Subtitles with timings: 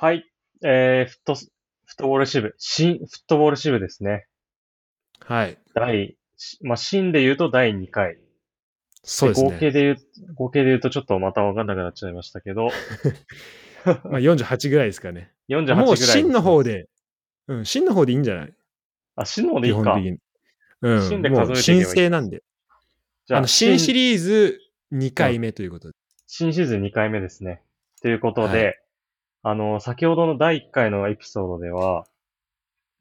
[0.00, 0.24] はい。
[0.64, 1.48] えー、フット、フッ
[1.96, 4.28] トボール支部、新フットボール支部ですね。
[5.18, 5.58] はい。
[5.74, 8.16] 第、しまあ、新で言うと第2回。
[9.02, 9.50] そうですね。
[9.50, 9.96] 合計で言う、
[10.34, 12.68] 合計で言うとちょっとまたわかんなくなっちゃいましたけど、
[14.04, 15.32] まあ、48ぐらいですかね。
[15.48, 15.84] 48ぐらい。
[15.84, 16.62] もう真の方。
[16.62, 16.88] で、
[17.48, 18.54] うん、真の方でいいんじゃない？
[19.16, 19.80] あ、真の方でいいか。
[19.80, 20.18] 基本的に。
[20.82, 22.44] うん、真で数えていいい請なんで。
[23.26, 24.60] じゃあ、あの、新シリーズ
[24.92, 25.98] 2回目ということで。
[26.28, 27.64] 新シーズン2回目ですね。
[28.00, 28.74] ということで、は
[29.42, 32.06] あの、先ほどの第1回のエピソードでは、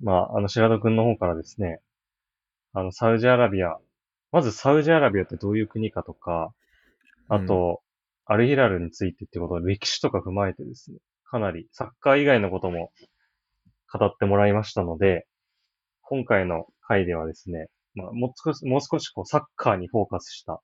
[0.01, 1.79] まあ、あの、白戸くんの方からですね、
[2.73, 3.77] あの、サウジアラビア、
[4.31, 6.53] まずサウジアラビアってどういう国かとか、
[7.29, 7.81] あと、
[8.25, 12.91] アルヒラルについてってことで歴史とか踏まえてですね、かなりサッカー以外のことも
[13.91, 15.25] 語ってもらいましたので、
[16.01, 20.61] 今回の回ではですね、まあ、もう少し、もう少しこうサッカーにフォーカスした、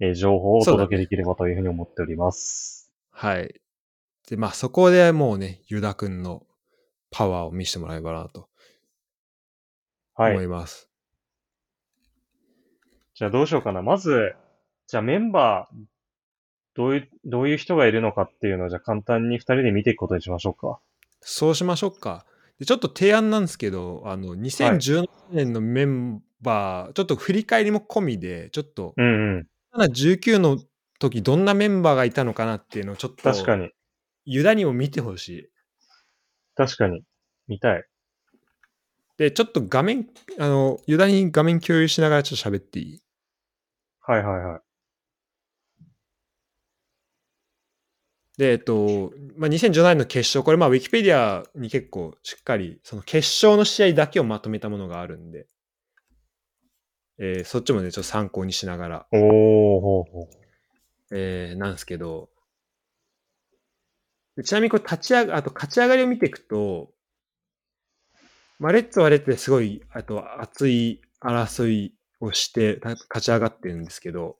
[0.00, 2.92] えー情報をお届けできればというふうに思っております。
[3.10, 3.60] はい。
[4.28, 6.46] で、まあそこでもうね、ユダ君の
[7.10, 8.48] パワーを見せてもらえばなと
[10.14, 10.32] はい。
[10.32, 10.90] 思います。
[13.14, 13.82] じゃあどうしようかな。
[13.82, 14.34] まず、
[14.86, 15.76] じゃあメンバー、
[16.74, 20.78] どういう、どういう人がいるのかっていうのを、じゃあ簡単に二人で見ていくことにしましょうか。
[21.20, 22.26] そうしましょうか。
[22.58, 29.46] でちょっと提案なんですけど、あの、2017年のメンバー、ちょっと振り返りも込みで、ちょっと、うんうん。
[29.80, 30.58] 19の
[30.98, 33.70] 時どんなメンバーがいたのかなっていうのをちょっと、確かに。
[34.30, 35.48] ユダにも見てほしい。
[36.54, 37.02] 確かに。
[37.46, 37.84] 見たい。
[39.16, 40.06] で、ちょっと画面、
[40.38, 43.02] あの、ユダに画面共有しながらちょっと喋っていい？
[44.00, 44.60] はいはいはい。
[48.38, 55.46] で、えっと、まあ、2017年の決勝、これまあ、ウィキペディアに結構しっかり、その決勝の試合だけをまとめたものがあるんで、
[57.18, 60.28] えーそっちもね、ちょっと参考にしながら、おー、ほうほう。
[61.10, 62.37] えーなんですけど、で
[64.44, 66.90] ちなみにこれ立ち上が、あと勝ち上がりを見ていくと、
[68.58, 74.36] まあ、レッツはレッツですごい、あと熱い争いをしてた勝ち上がってるんですけど、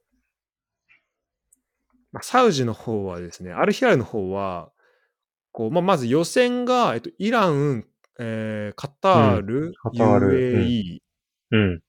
[2.13, 4.71] まあ、サウジの方はですね、アルヒラルの方は、
[5.53, 7.85] こうまあ、まず予選が、えっと、イラン、
[8.19, 10.99] えーカタール、カタール UAE
[11.51, 11.81] うん。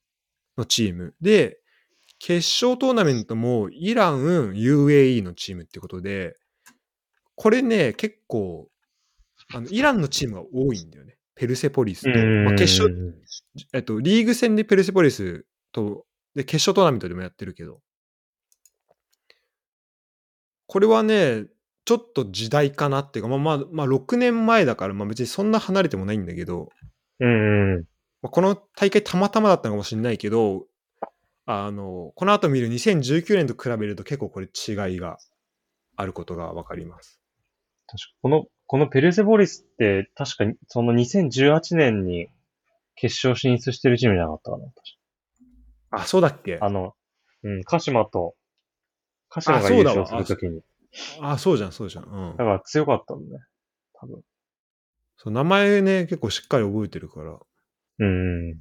[0.57, 1.59] のチーム、で、
[2.19, 6.35] 決勝トーナメントもイラン、UAE のチームってことで、
[7.41, 8.67] これね、結構、
[9.53, 11.15] あのイランのチームが多いんだよね。
[11.35, 12.09] ペルセポリスと。
[12.43, 13.15] まあ、決勝、
[13.71, 16.05] えっと、リーグ戦でペルセポリスと、
[16.35, 17.79] で、決勝トーナメントでもやってるけど、
[20.67, 21.45] これはね、
[21.85, 26.67] ちょっと時代かなっていうか、まあまあ、まあ、6年前だから、まあ別にそんな離れてもないんだけど、
[27.21, 27.83] うんうん。
[28.21, 30.65] まあ、この大会たまたまだったのかもしれないけど、
[31.45, 35.19] あの、この後見る2019年と比べると結構これ違いが
[35.95, 37.18] あることがわかります。
[37.91, 42.27] 確かこの、このペルセボリスって、確かに、その2018年に
[42.95, 44.65] 決勝進出してるチームじゃなかったかな。
[45.91, 46.59] あ、そうだっけ？
[46.61, 46.93] あの、
[47.43, 48.35] うん、鹿島と、
[49.29, 50.61] 鹿島あが優勝するときに。
[51.19, 52.05] あ、そうじゃん、そうじゃん。
[52.05, 52.37] うんだ。
[52.37, 53.43] から強かったんだね。
[53.93, 54.21] 多分。
[55.17, 57.39] そう名前ね、結構しっかり覚えてるから。
[57.99, 58.59] うんうん。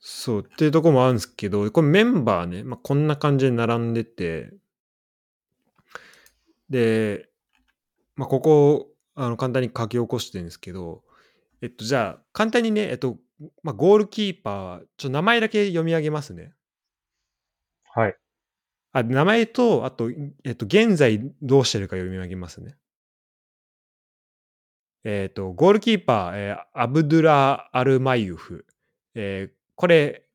[0.00, 4.50] そう、っていうとこもあるんですけど、これメンバーね、まあ、こんな感じで並んでて、
[6.70, 7.28] で、
[8.16, 11.02] まあ、ここをあの簡単に書き起こしてるんですけど、
[11.60, 13.18] えっと、じゃあ、簡単にね、えっと、
[13.62, 16.52] まあ、ゴールキーパー、ちょっと名前だけ読み上げますね。
[17.84, 18.16] はい。
[18.92, 20.10] あ、名前と、あと、
[20.44, 22.76] えっと、現在どうしてるか読み上げますね。
[25.04, 28.66] えっと、ゴールキーパー、えーアブドゥラ・アルマユフ。
[29.14, 30.26] えーこれ、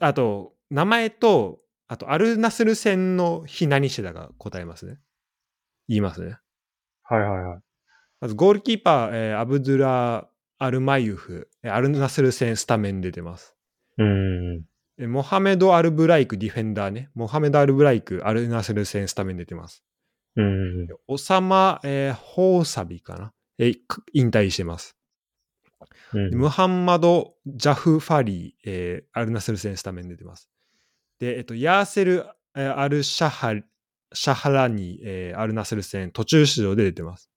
[0.00, 1.58] あと、名前と、
[1.88, 5.00] あと、アルナスル戦の日何してたか答えますね。
[5.88, 6.38] 言いますね。
[7.02, 7.60] はいはいはい。
[8.20, 10.28] まず、ゴールキーパー、えーアブドゥラ・
[10.58, 11.50] アルマユフ。
[11.62, 13.54] えーアルナスル戦スタメン出てます。
[13.98, 14.62] うん
[15.08, 17.10] モハメド・アルブライク、ディフェンダーね。
[17.14, 19.84] モハメド・アルブライク、アルナスル戦スタメン出てます。
[20.36, 20.88] うんうん。
[21.08, 23.32] オサマ、えーホーサビかな？
[23.58, 24.96] えーか引退してます。
[26.14, 30.48] うんでムハンマド・ジャフファリー、えーアルナスル戦スタメン出てます。
[31.18, 32.24] で、えっと、ヤーセル・
[32.56, 33.52] えーアルシャハ
[34.12, 37.30] シャハラニー、えーアルナスル戦途中出場で出てます。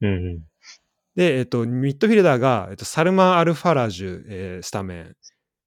[0.00, 0.42] うんうん。
[1.14, 5.16] で、えっと、ミッドフィルダーが、えっと、サルマン・アルファラジュ、えースタメン、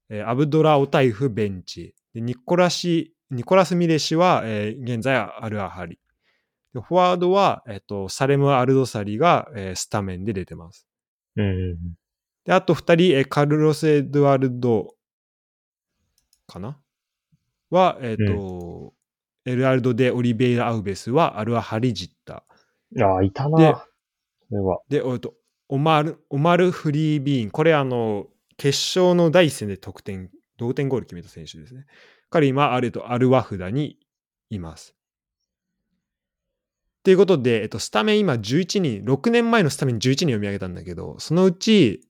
[0.08, 5.98] えーアブドラ・オタイフ、ベンチ、でニコラシニコラス・ミレシは、えー現在アルアハリ。
[6.72, 10.86] でフォワードは、えっと、サレム・アルドサリが、えースタメンで出てます。
[11.36, 11.76] うんうん。
[12.44, 14.94] で、あと二人、えーカルロス・エドワルド
[16.46, 16.80] かな？
[17.70, 18.94] は、えっ、と、
[19.46, 22.44] エルアルド・デ・オリベイラ・アウベスはアルアハリ・ジッタ。
[23.00, 23.58] ああ、いたな。
[23.58, 23.74] で
[24.48, 24.80] それは。
[24.88, 25.34] で、おっと、
[25.68, 27.50] オマル、オマル・フリービーン。
[27.50, 28.26] これ、あの、
[28.56, 31.86] 決勝の第一戦で得点、同点ゴール決めた選手ですね。
[32.28, 33.98] 彼今、あると、アルワフダに
[34.50, 34.94] います。
[37.02, 42.02] ということで、えっと、スタメン今11人、6年前のスタメン11人読み上げたんだけど、そのうち、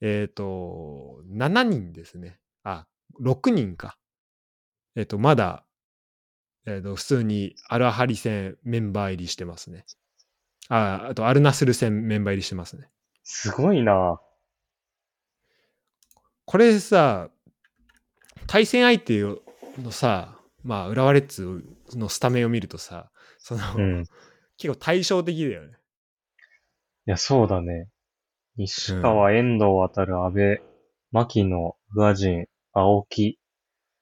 [0.00, 2.38] えっと、7人ですね。
[2.62, 2.86] あ、
[3.20, 3.96] 6人か。
[4.94, 5.64] えっと、まだ、
[6.66, 9.84] えっと、普通にアルアハリ戦メンバー入りしてますね。
[10.68, 12.88] あ、あと、アルナスル戦メンバー入りしてますね。
[13.24, 14.20] すごいな。
[16.44, 17.30] これさ、
[18.46, 19.22] 対戦相手
[19.82, 21.64] のさ、まあ、浦和レッズ
[21.96, 24.02] のスタメンを見るとさ、その、うん。
[24.02, 24.04] い
[24.56, 25.76] 結構対照的だよね。
[27.06, 27.88] や、そうだね。
[28.56, 30.62] 西川、遠藤航、安倍、
[31.10, 33.38] 牧野、宇賀神、青木、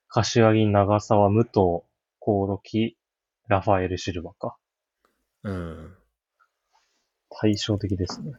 [0.09, 1.90] 柏木、長沢、武藤、
[2.31, 2.97] 興梠、
[3.49, 4.57] ラファエル・シルバか。
[5.43, 5.97] うん。
[7.31, 8.33] 対照的ですね。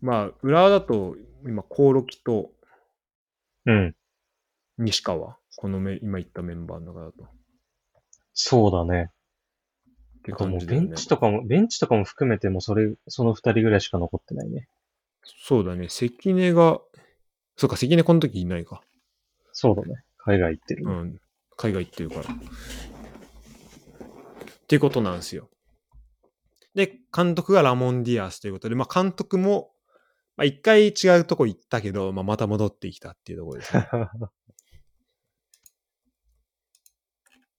[0.00, 2.50] まあ、浦和だと、今、興梠と
[3.64, 3.94] うん。
[4.78, 5.36] 西川。
[5.56, 7.24] このめ今言ったメンバーの中だと。
[7.24, 7.28] っ
[8.32, 9.10] そうだね。
[10.24, 10.86] てあともう感じだよね。
[10.88, 14.68] ベンチとかも、ベンチとかも含めてもそれ、その二人ぐらいしか残ってないね。
[15.24, 15.88] そうだね。
[15.88, 16.80] 関根が、
[17.56, 18.82] そうか、関根この時いないか。
[19.52, 20.02] そうだね。
[20.24, 20.92] 海外行ってるね。
[20.92, 21.20] うん。
[21.56, 22.22] 海外行ってるから。
[22.22, 22.26] っ
[24.66, 25.48] ていうことなんですよ。
[26.74, 29.72] で、監督がラモン・ディアスということで、まあ監督も、
[30.36, 33.88] まあ一回違うとこ行ったけど、まあまた戻ってきたっていうところですね。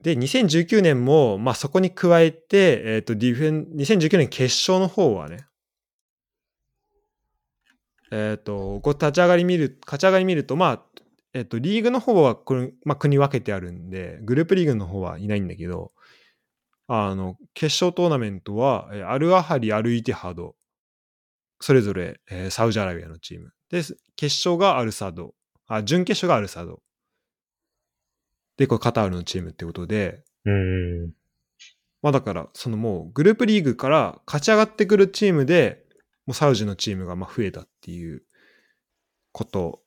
[0.02, 5.46] で、2019年も、まあそこに加えて、えっ、と、ディフェン、2019年決勝の方はね、
[8.12, 10.86] えっ、と、こう立ち上がり見る、勝ち上がり見ると、まあ、
[11.34, 15.92] えっ、と、リーグの方はこれ、まあ国分けてあるんで、グループリーグの方はいないんだけど、
[16.88, 20.56] あの、決勝トーナメントは、えーアルアハリ、アルイティハド、
[21.60, 23.52] それぞれ、えーサウジアラビアのチーム。
[23.70, 23.82] で、
[24.16, 25.34] 決勝がアルサド。
[25.68, 26.82] あ、準決勝がアルサド。
[28.58, 31.14] で、これカタールのチームってことで、うん。
[32.04, 35.84] まあだから、そのもうグループリーグから勝ち上がってくるチームで、
[36.26, 38.24] もうサウジのチームがまあ増えたっていう
[39.32, 39.83] こと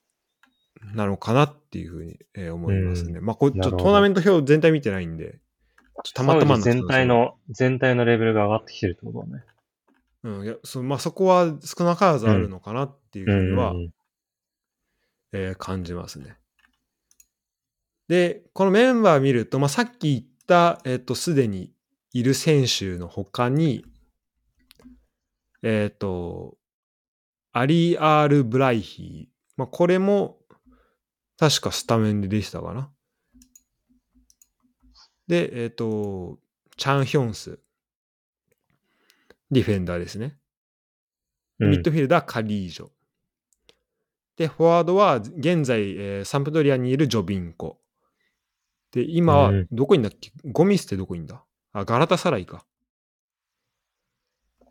[0.94, 3.20] なのかなっていうふうにえー思いますね。
[3.20, 5.38] まあこれちょっとトーナメント表全体見てないんで、
[6.14, 9.44] たまたま全体の、全体のレベルが上がってきてるってことだね。
[10.22, 13.90] うん、いやそまあ、そこは少なからずあるのかなっていうふうには、うんうん
[15.32, 16.36] えー感じますね。
[18.08, 21.72] で、このメンバー見ると、まあ、さっき言った、えっ、と、すでに
[22.12, 23.84] いる選手の他に、
[25.62, 26.56] えっ、と、
[27.52, 29.32] アリアール・ブライヒー。
[29.56, 30.35] まあ、これも、
[31.38, 32.90] 確かスタメンで出てたかな。
[35.28, 36.38] で、えっ、と、
[36.76, 37.58] チャン・ヒョンス。
[39.50, 40.38] ディフェンダーですね。
[41.58, 42.90] うんミッドフィルダー、カリージョ。
[44.36, 47.80] で、フォワードは現在、えーサンプドリアにいるジョビンコ。
[48.92, 51.42] で、今はうんどこにいんだっけ、ゴミスってどこにいんだ？
[51.72, 52.66] あ、ガラタサライか。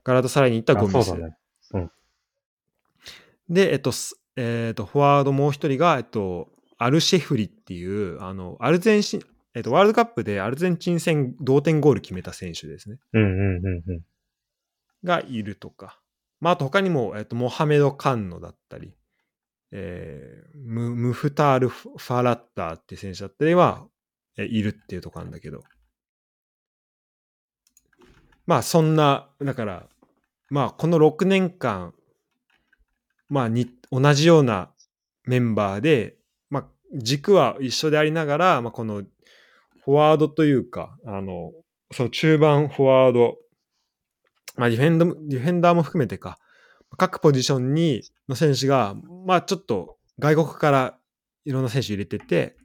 [0.04, 1.08] ガラタサライに行ったゴあミス。
[1.08, 1.90] そうだね。
[3.50, 9.22] で、えっと、すえっと、フォワードもう一人が、えっと、アルシェフリっていう、あの、アルゼンチン、
[9.54, 12.98] えっと、ワールドカップでアルゼンチン戦同点ゴール決めた選手ですね。
[13.14, 14.02] うんうんうんうん。
[15.04, 16.00] がいるとか。
[16.42, 18.94] まあ、あと他にも、えっと、モハメド・カンノだったり、
[19.72, 23.88] えームムフタール・ファラッターって選手だったりは、
[24.38, 25.64] えいるっていうとこなんだけど。
[28.46, 29.88] まあ、そんな、だから、
[30.50, 31.94] まあ、この6年間、
[33.28, 34.72] まあ、に、同じような
[35.24, 36.25] メンバーで、まあ、
[36.96, 39.04] 軸は一緒でありながら、まあ、この、
[39.84, 41.52] フォワードというか、あの、
[41.92, 43.38] その中盤フォワード、
[44.56, 46.40] まあ、ディフェンドも、ディフェンダーも含めてか、
[46.98, 50.98] 各ポジションに、の選手が、まあちょっと外国から
[51.44, 52.56] いろんな選手入れてて、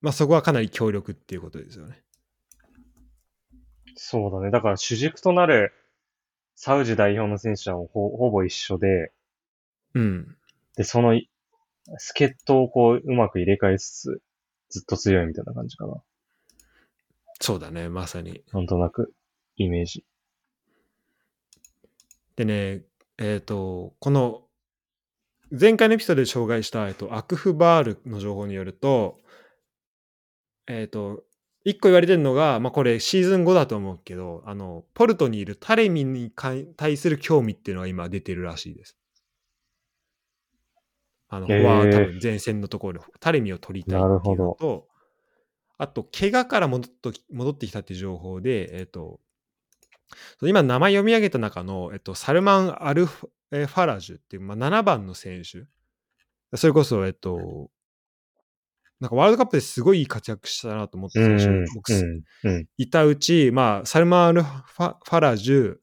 [0.00, 2.02] まあそこはかなり強力っていうことですよね。
[3.94, 4.50] そうだね。
[4.50, 5.72] だから主軸となる
[6.54, 7.86] サウジ代表の選手はほ
[8.16, 9.12] ほぼ一緒で、
[9.94, 10.36] うん。
[10.76, 11.28] で、そのい
[11.98, 14.22] 助っ人をこううまく入れ替えつつ、
[14.68, 16.02] ずっと強いみたいな感じかな。
[17.40, 18.42] そうだね、まさに。
[18.52, 19.12] なんとなく、
[19.56, 20.04] イメージ。
[22.36, 22.82] でね、
[23.18, 24.42] えっ、と、この、
[25.50, 29.18] 前回のエピソードで紹介した、えっと、アクフバールの情報によると、
[30.66, 31.24] えっ、と、
[31.64, 38.96] 一個言われてるのが、まあこれシーズン後だと思うけど、あの、ポルトにいるタレミに対する興味っていうのが今出てるらしいです。
[41.34, 44.86] あの、フォア多分前線のところでタレミを取りたいっていうのと、
[45.78, 49.18] あと、怪我から戻っと戻ってきたっていう情報で、えっ、と、
[50.42, 55.64] 今名前読み上げた中の、えっと、サルマン・アルファラジュっていう、まあ、7番の選手。
[56.58, 57.70] それこそ、えっと、
[59.00, 61.64] なんかワールドカップですごいいい活躍したなと思った選手、うん。
[61.74, 62.50] 僕、うん。
[62.50, 62.66] うん。
[62.76, 65.76] いたうち、まあ、サルマン・アルファファラジュ、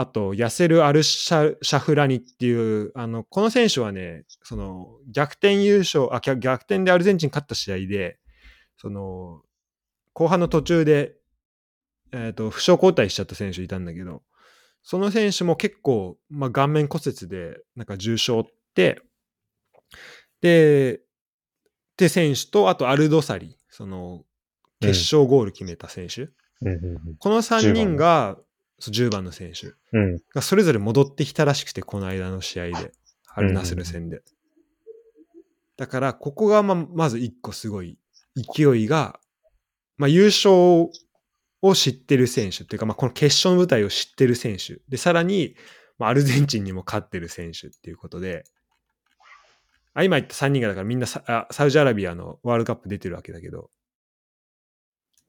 [0.00, 8.20] あと、ヤセル・アルシャシャフラニっていう、あの、この選手はね、その、逆転優勝、あ、逆逆転でアルゼンチン勝った試合で、
[8.76, 9.42] その、
[10.12, 11.16] 後半の途中で、
[12.12, 14.22] えっ、と、負傷交代しちゃった選手いたんだけど、
[14.84, 18.44] その選手も結構、まあ、顔面骨折で、なんか重傷っ
[18.76, 19.02] て、
[20.40, 21.00] で、
[21.96, 24.22] で、選手と、あとアルドサリ、その、
[24.80, 26.22] 決勝ゴール決めた選手。
[26.22, 26.68] うん。
[26.68, 26.70] う
[27.14, 27.16] ん。
[27.18, 28.38] この3人が、
[28.80, 30.18] 10番の選手うん。
[30.34, 32.92] がそれぞれ戻ってきたらしくて、この間の試合で、
[33.34, 34.22] アルナスル戦で。
[35.76, 37.98] だから、ここがままず1個すごい
[38.34, 39.20] 勢いが、
[39.96, 40.90] まあ、優勝を
[41.74, 44.80] 知ってる選手っていうか、まあ、この決勝の舞台を知ってる選手。
[44.88, 45.56] で、さらに、
[45.98, 48.44] まあ、アルゼンチンにも勝ってる選手っていうことで、
[49.94, 53.70] あ今言った3人がだからみんなサウジアラビアのワールドカップ出てるわけだけど、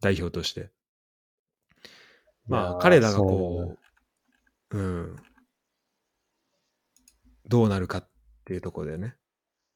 [0.01, 0.70] 代表として。
[2.50, 3.77] まあ、彼らがこ
[4.72, 5.15] う、うん、
[7.48, 8.10] どうなるかっ
[8.46, 9.15] ていうところだよね。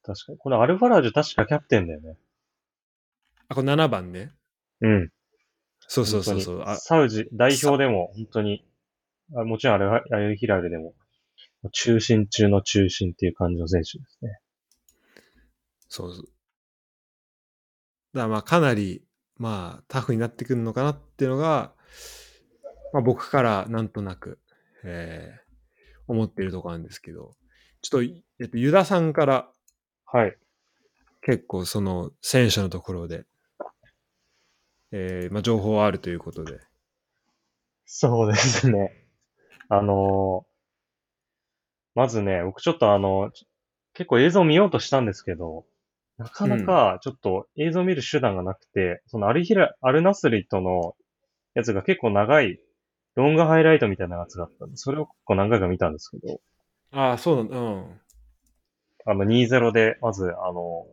[0.02, 0.38] 確かに。
[0.38, 2.16] これアルファラージュ確かキャプテンだよね。
[3.48, 4.32] あ、これ7番ね。
[4.80, 5.10] うん。
[5.86, 6.64] そうそうそうそう。
[6.76, 8.64] サウジ代表でも本当に、
[9.34, 10.94] あもちろんアルファアルヒラルでも、
[11.72, 14.38] 中心中の中心っていう感じの選手ですね。
[15.88, 16.24] そうそう。
[18.14, 19.02] だからまあかなり、
[19.36, 21.72] まあタフになってくるのかなっていうのが、
[22.94, 24.38] まあ僕からなんとなく、
[24.84, 25.44] えー
[26.06, 27.34] 思っているところなんですけど、
[27.80, 29.48] ちょっと、えっと、ユダさんから
[30.04, 30.36] はい。
[31.22, 33.24] 結構その選手のところで、
[34.92, 36.60] えーまあ情報あるということで。
[37.86, 38.92] そうですね。
[39.70, 40.54] あのー
[41.94, 43.30] まずね、僕ちょっとあの、
[43.94, 45.64] 結構映像見ようとしたんですけど、
[46.18, 50.94] なかなかちょっと映像見る手段がなくて、そのアルヒラ、アルナスリとの
[51.54, 52.58] やつが結構長い、
[53.14, 56.40] ロングハイライトみたいなやつがあったんで、それを結構何回か見たんですけど、
[56.92, 57.58] ああ、そうなんだ。
[57.58, 58.00] うん。
[59.06, 60.86] あの2-0で、まず、あの、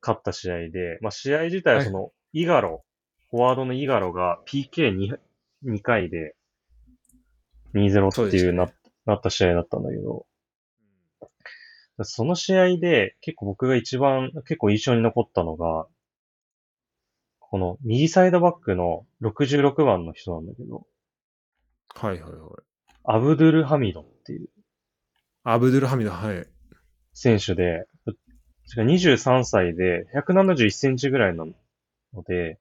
[0.00, 2.84] 勝った試合で、まあ、試合自体はその、イガロ、
[3.30, 5.18] フォワードのイガロが PK2、
[5.64, 6.34] 2回で、
[7.74, 8.70] 2-0っていうな、
[9.04, 10.26] なった試合だったんだけど、
[12.02, 15.86] その試合で結構僕が一番結構印象に残ったのが、
[17.50, 20.86] この右サイドバックの66番の人なんだけど、
[21.94, 22.32] はいはいはい。
[23.04, 24.48] アブドゥル・ハミドっていう
[25.44, 26.46] アブドゥルハミド、はい。
[27.14, 28.18] 選手で、確
[28.76, 32.60] か23歳で171センチぐらいなので、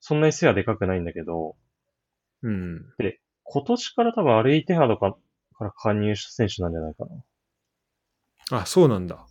[0.00, 1.54] そんなに背はでかくないんだけど、
[2.42, 2.82] うん。
[3.44, 5.16] 今年から多分アルイテハドか
[5.58, 7.04] から加入した選手なんじゃないか
[8.50, 8.60] な。
[8.60, 9.26] あ、そうなんだ。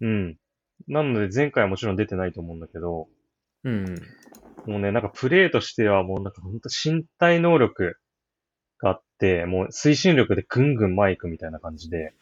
[0.00, 0.38] うん。
[0.86, 3.08] なので前回はもちろん出てないと思うんだけど、
[3.64, 3.94] うん。
[4.66, 7.96] もうね、なんかプレーとしてはもうなんか本当身体能力
[8.78, 12.14] があって、もう推進力でぐんぐん前行くみたいな感じで、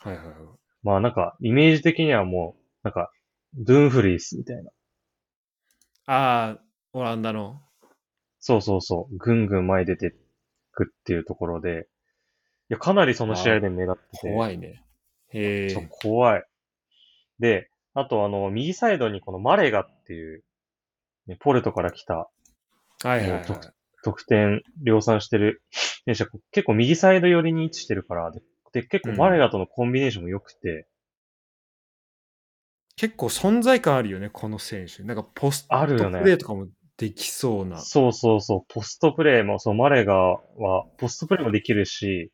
[0.00, 0.34] はいはいはい。
[0.82, 3.10] まあなんかイメージ的にはもう、なんか、
[3.54, 4.70] ドゥンフリースみたいな。
[6.06, 6.58] ああ、
[6.92, 7.60] オランダの。
[8.38, 9.16] そうそうそう。
[9.16, 10.14] ぐんぐん前出て
[10.72, 11.88] くっていうところで、
[12.70, 14.32] いや、かなりその試合で目立ってて。
[14.32, 14.82] 怖いね。
[15.30, 15.88] へえ。
[16.02, 16.44] 怖い。
[17.40, 20.44] で、あとあの、右サイドにこのマレガっていう、
[21.26, 23.42] ね、ポルトから来たはいはいはい。
[24.04, 25.62] 得点量産してる
[26.04, 28.40] 選手は結構右サイド寄りに位置してるから、で、
[28.72, 30.86] で結構マレガとのコンビネーションも良くて、
[32.96, 35.02] 結構存在感あるよね、この選手。
[35.02, 37.78] なんかポストあるよねプレーとかもできそうな。
[37.78, 40.40] そうそうそう、ポストプレーも、そう、マレガは、
[40.98, 42.32] ポストプレーもできるし、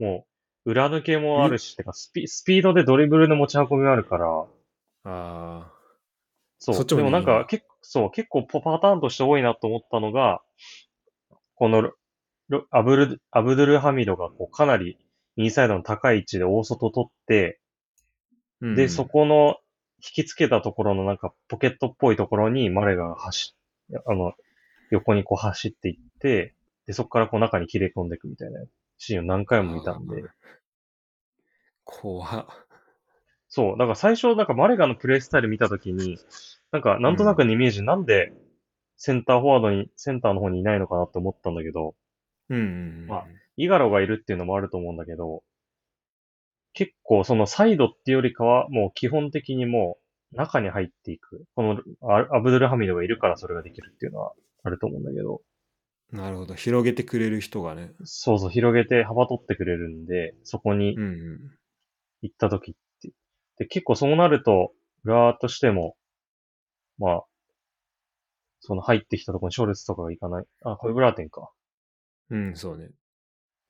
[0.00, 0.26] も
[0.64, 4.46] う、裏抜けもあるし、てかスピ、スピードでドリブルの持ち運びもあるから、
[5.04, 5.72] ああ。
[6.58, 6.74] そう。
[6.74, 10.42] そっちもでもなんか、結構、そう、結構パターンとして多いなと思ったのが、
[11.54, 11.92] この
[12.70, 14.98] アブル、アブドゥルハミドが、こう、かなり、
[15.36, 17.60] 右サイドの高い位置で大外取って、
[18.60, 18.74] うん。
[18.74, 19.56] で、そこの、
[20.02, 23.54] 引きつけたところのなんか、ポケットっぽいところに、マレガが走
[23.94, 24.32] っ、あの、
[24.90, 26.54] 横にこう走っていって、
[26.86, 28.60] で、そこからこう中に切れ込んでいくみたいな
[28.98, 30.24] シーンを何回も見たんで、
[31.84, 32.46] 怖っ
[33.50, 36.18] そう、だから最初、なんかマレガのプレイスタイル見たときに、
[36.70, 38.32] なんか、なんとなくのイメージ、なんで、
[38.96, 41.96] センターフォワードに、センターの方にいないのかなって思ったんだけど、
[42.48, 42.66] うんうんう
[43.04, 43.06] ん。
[43.08, 43.26] まあ
[43.56, 45.42] イガロがいるっていうのもあると思うんだけど、
[46.72, 49.98] 結構そのサイドっていうよりかは、もう基本的にも
[50.32, 51.44] 中に入っていく。
[51.56, 55.42] このアアブドゥルハミドがいるからそれができるっていうのはあると思うんだけど、
[56.12, 56.54] なるほど。
[56.54, 57.92] 広げてくれる人がね。
[58.04, 60.96] そうそう、広げて幅取ってくれるんで、そこに。
[62.22, 62.89] 行った時って。
[63.60, 64.72] で、結構そうなると、
[65.04, 65.94] 裏としても、
[66.98, 67.24] まあ、
[68.60, 70.44] その入ってきたところにショルツとかが行かない。
[70.64, 71.50] あ、ホイブラーテンか。
[72.30, 72.88] うん、そうね。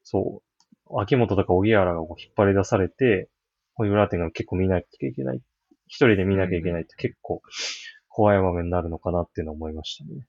[0.04, 0.42] そ
[0.88, 1.00] う。
[1.00, 3.28] 秋元とか荻原がこう引っ張り出されて、
[3.75, 5.40] ホイブラーテンが結構見なきゃいけない。
[5.88, 7.42] 一人で見なきゃいけないって結構
[8.09, 10.25] 怖い場面になるのかなっていうのを思いましたね。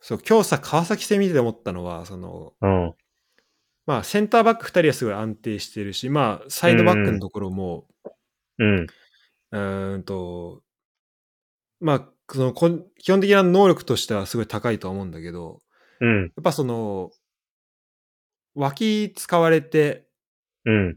[0.00, 2.94] そう、今日さ、川崎戦見てて思ったのは、その、うん。
[3.88, 7.86] まあ、センターバック2人はすごい安定してるし、まあ、サイドバックのところも、
[8.58, 8.80] うん。
[8.80, 10.62] うーんと、
[11.80, 15.62] まあ、その基本的な能力としてはすごい高いとは思うんだけど、
[16.02, 16.22] うん。
[16.24, 17.12] やっぱその、
[18.54, 20.06] 脇使われて
[20.66, 20.96] うん。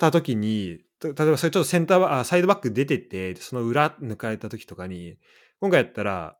[0.00, 5.18] た時に、た例えばそれちょっとセンターバあサイドバック出てて、その裏抜かれた時とかに、
[5.60, 6.36] 今回やったら、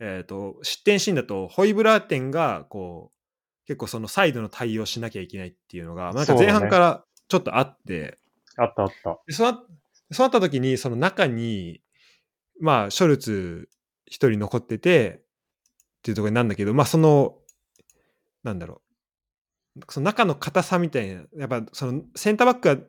[0.00, 3.21] えっ、と、失点シーンだと、ホイブラーテンが、こう、
[3.66, 8.18] 結構そのサイドの対応しなきゃいけないっていうのが、なんか前半からちょっとあって、
[8.56, 9.18] あったあった。
[9.26, 9.62] でそうな
[10.12, 11.80] そうなった時に、その中に、
[12.60, 13.68] まあ、ショルツ
[14.06, 15.22] 一人残ってて、
[15.98, 17.38] っていうところになんだけど、まあ、その、
[18.42, 18.82] なんだろ
[19.76, 22.82] う、その中の硬さみたいな、やっぱそのセンターバックが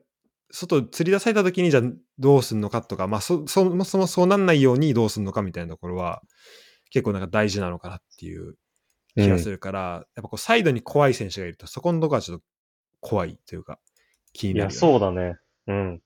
[0.51, 1.83] 外に釣り出された時に、じゃあ
[2.19, 6.21] どうすんのかとか、まあそ、そもそもそうなんないようにどうすんのかみたいなところは、
[6.89, 8.55] 結構なんか大事なのかなっていう
[9.15, 12.45] 気がするから、やっぱこうサイドに怖い選手がいると、そこのところはちょっと
[12.99, 13.79] 怖いというか、
[14.33, 15.37] 気にいや、なるよね、そうだね。
[15.67, 16.01] うん。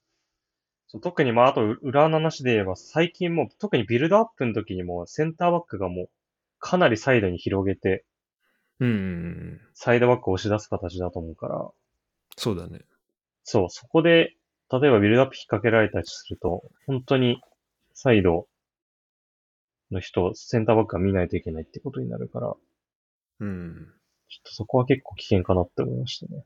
[0.87, 6.09] そう特にまあ、あと、う裏の話で言えば、最近もう、特にビルドアップの時にも、センターバックがもう、
[6.59, 8.05] かなりサイドに広げて、
[8.79, 9.61] うんうんうん。
[9.73, 11.69] サイドバックを押し出す形だと思うから、
[12.37, 12.81] そうだね。
[13.43, 14.35] そう、そこで、
[14.71, 17.41] 例えばビルドアップ引っ掛けられたりすると、本当に、
[17.93, 18.47] サイド
[19.91, 22.53] の人、センターバックが見ないといけないってことになるから、
[23.39, 23.88] うん。
[24.30, 26.43] ちょっとそこは結構危険かなって思いましたね。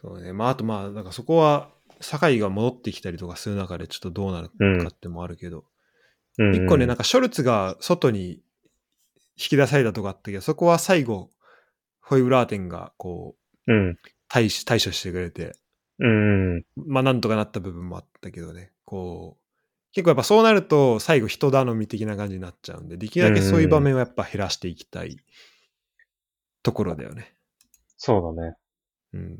[0.00, 0.32] そうね。
[0.32, 4.48] まあ、あとまあ、なんかそこは、酒井が戻ってきたりとかする中でちょっとどうなる
[4.82, 5.64] かってもあるけど、
[6.38, 8.42] うん、一個ね、なんか、かショルツが外に
[9.36, 11.30] 引き出されたとかあったけど、そこは最後、
[12.00, 13.36] ホイブラーテンがこ
[13.66, 13.96] う、うん。
[14.28, 15.56] 対処対処してくれて、
[15.98, 16.64] うん。
[16.76, 19.45] まあなんとかなった部分もあったけどね、こう、
[19.96, 25.16] 結構やっぱそうなると最後人頼み的な感じになっちゃうんで、できるだけそういう場面はやっぱ減らしていきたい
[26.62, 27.34] ところだよね。
[27.96, 28.56] そうだね。
[29.14, 29.38] うん。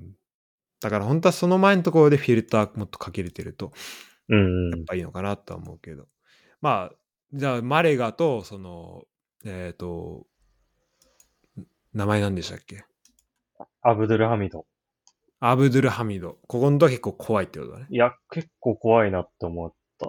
[0.81, 3.73] だから本当はその前のところでフィルターもっとかけれてると、
[4.31, 4.71] うん。
[4.71, 6.09] やっぱいいのかなとは思うけど。
[6.62, 6.97] まあ、
[7.35, 9.05] じゃあマレガと、その、
[9.45, 10.27] えっ、と、
[11.92, 12.87] 名前何でしたっけ？
[13.83, 14.64] アブドゥルハミド。
[15.40, 16.38] アブドゥルハミド。
[16.49, 17.88] ここのとは結構怖いってことだね。
[17.90, 20.07] いや、結構怖いなって思った。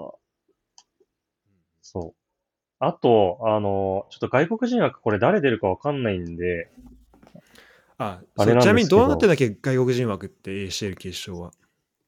[1.88, 2.15] そう。
[2.80, 6.69] あと、あの、ちょっと外国人枠これ誰出るかわかんないんで、
[7.97, 11.52] あ、あそうちなみにれなんですけどどうなってんだっけ外国人枠って ACL 決勝は。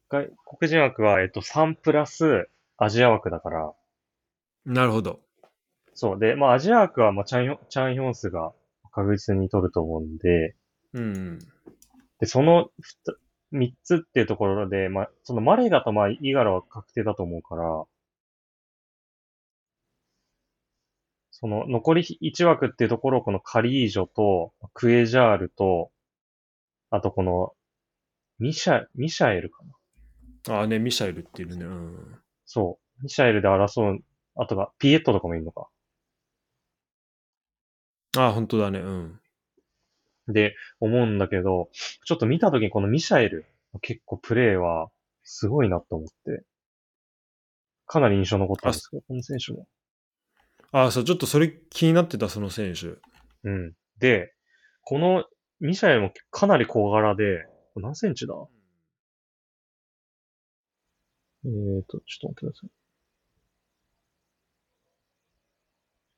[0.09, 3.73] 外国人枠は、えっと、3プラスアジア枠だから、
[4.65, 5.21] なるほど。
[5.93, 6.19] そう。
[6.19, 8.51] で、まあ、アジア枠は、まあ、チャンヒョン、チャンヒョンスが
[8.91, 10.55] 確実に取ると思うんで、
[10.93, 11.39] うん。
[12.19, 12.69] で、その
[13.53, 17.85] 3つっていうところで、まあ、そのマレガとまあ、イガラは確定だと思うから、
[21.39, 25.89] その残り1枠っていうところをこのカリージョとクエジャールと、
[26.89, 27.53] あとこの
[28.39, 29.63] ミシャ、ミシャエルか
[30.47, 30.61] な。
[30.61, 31.63] あね、ミシャエルっているね。
[31.63, 32.19] うん。
[32.45, 33.03] そう。
[33.03, 34.03] ミシャエルで争う、
[34.35, 35.69] あとがピエットとかもいるのか。
[38.17, 38.79] あ、本当だね。
[38.79, 39.19] うん。
[40.27, 41.69] で、思うんだけど、
[42.05, 43.45] ちょっと見たときにこのミシャエル、
[43.81, 44.89] 結構プレーは
[45.23, 46.43] すごいなと思って、
[47.85, 49.67] かなり印象残ったんですけど、この選手も。
[50.71, 52.99] あ、そう、ちょっとそれ気になってた、その選手。
[53.43, 53.73] うん。
[53.99, 54.33] で、
[54.83, 55.25] この
[55.59, 58.33] ミシャエルもかなり小柄で、何センチだ？
[61.45, 62.69] えーと、ちょっと待ってください。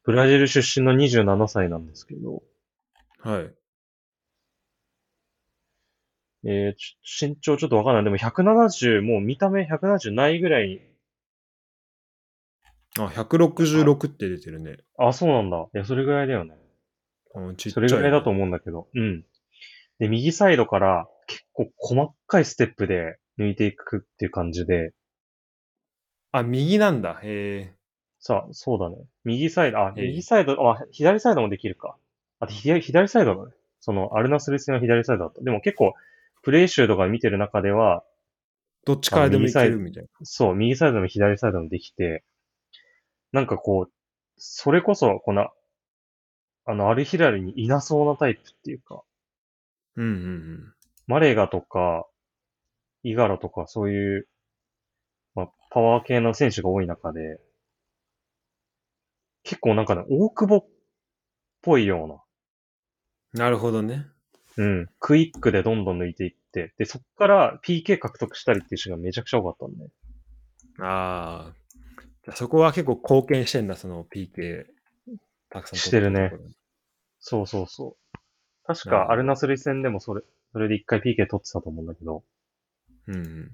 [0.04, 2.42] ブラジル出身の27歳なんですけど、
[3.20, 3.54] はい。
[6.44, 8.04] えー、身長ちょっとわかんない。
[8.04, 10.82] でも170、もう見た目170ないぐらい、
[12.99, 14.77] あ、166って出てるね。
[14.97, 15.58] あ、そうなんだ。
[15.73, 16.56] いや、それぐらいだよね。
[17.36, 18.88] うん、ちっちゃい、それぐらいだと思うんだけど。
[18.93, 19.25] うん。
[19.99, 24.93] で、右サイドから結構細かいステップで抜いていくっていう感じで、
[26.32, 27.19] あ、右なんだ。
[27.23, 27.75] へえ。
[28.19, 28.97] さあ、そうだね。
[29.23, 31.97] 右サイド、あ、ええ右サイド、あ、左サイドもできるか。
[32.39, 33.51] あと左、左サイドだね。
[33.80, 35.41] その、アルナスル戦は左サイドだった。
[35.41, 35.93] でも結構、
[36.41, 38.04] プレイ集とか見てる中では、
[38.86, 40.10] どっちからでもいけあのるみたいな。
[40.23, 42.23] そう、右サイドも左サイドもできて、
[43.32, 43.91] なんかこう、
[44.38, 45.50] それこそ、この、
[46.65, 49.04] あの、アルヒラルにいなそうなタイプっていうか、
[49.96, 50.74] うんうんうん。
[51.08, 52.08] マレガとか、
[53.04, 54.28] イガラとか、そういう、
[55.36, 57.39] まあ、パワー系の選手が多い中で、
[59.44, 60.70] 結構なんかね、大久保っ
[61.62, 62.06] ぽいよ
[63.34, 64.06] なるほどね。
[64.58, 69.86] うな、うん、クイックでどんどん抜いていって、で、そっから PK 獲得したりっていうシーンがめちゃくちゃ多かったんで、
[70.80, 71.61] ああ。
[72.24, 74.66] じゃあそこは結構貢献してんだ、その PK。
[75.50, 76.32] たくさん取してるね。
[77.20, 78.18] そうそうそう。
[78.64, 80.22] 確か、アルナスル戦でもそれ、
[80.54, 82.24] それで一回 PK 取ってたと思うんだけど、
[83.08, 83.52] うんうん。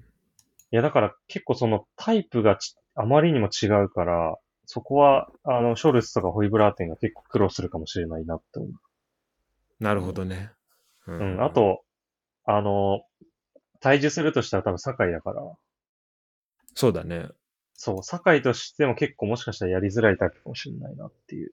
[0.70, 8.72] いや、だから結構そのタイプがちあまりにも違うから、そこは、あの、ショルツとかホイブラーテンが結構苦労するかもしれないなって思う。
[9.80, 10.50] なるほどね。
[11.06, 11.84] ううん、あ、と、
[12.44, 13.02] あの、
[13.80, 15.42] 退治するとしたら多分酒井だから、
[16.74, 17.28] そうだね。
[17.80, 21.52] そう、酒井としても結構もしかしたらやりづらいタイプかもしれないなっていう。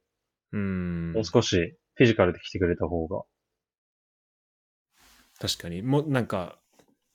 [0.53, 1.23] うんもう。
[1.23, 3.21] 少しフィジカルで来てくれた方が。
[5.39, 5.83] 確かに。
[5.83, 6.57] もうなんか、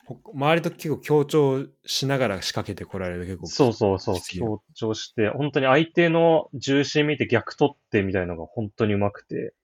[0.06, 3.46] ほ周りと結構強調しながら仕掛けてこられる結構。
[3.48, 9.54] そうそうそう、強調して、本当に相手の重心見て逆取ってみたいのが本当に上手くて、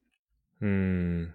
[0.61, 1.35] うん。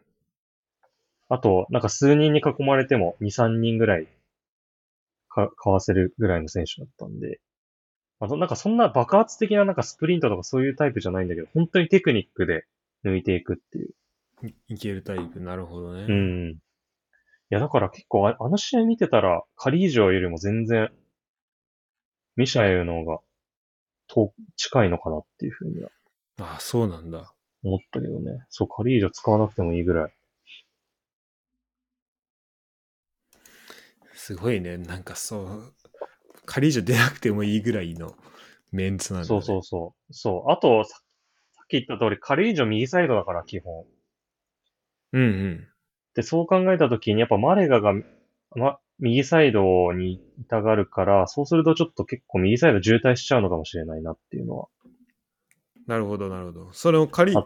[1.30, 4.08] あと、なんか数人に囲まれても2、3人ぐらい
[5.30, 7.40] か、かわせるぐらいの選手だったんで、
[8.22, 12.66] あとなんかそんな爆発的ななんかスプリントとかそういうタイプじゃないんだけど、本当にテクニックで
[13.04, 13.96] 抜いていくっていう。
[14.44, 15.40] いいけるタイプ。
[15.40, 16.06] なるほどね。
[16.08, 16.52] うん。
[16.52, 16.58] い
[17.50, 20.92] や、だから結構ああの試合見てたら、カリージョよりも全然、
[22.36, 23.20] ミシャエルの方が
[24.08, 25.90] 遠、近いのかなっていうふうには
[26.42, 27.34] ああ、そうなんだ。
[27.64, 28.46] 思ったけどね。
[28.50, 30.14] そう、カリージョ使わなくてもいいぐらい。
[34.14, 34.78] すごいね。
[34.78, 35.74] なんかそう、
[36.52, 38.14] 仮以上出なくてもいいぐらいの
[38.74, 39.28] メンツなんだ、ね。
[39.28, 40.14] そうそうそう。
[40.14, 40.52] そう。
[40.52, 41.02] あと、ささ
[41.64, 43.86] っき言った通り、カリージョ右サイドだから、基本。
[45.14, 45.68] うんうん。
[46.14, 47.94] で、そう考えたときに、やっぱマレガが、
[48.58, 54.68] ま、右サイドにいたがるから、そうするとちょっと結構右サイド渋滞しちゃうのかもしれないなっていうのは。
[55.88, 56.74] なるほど、なるほど。
[56.74, 57.46] それを仮あ、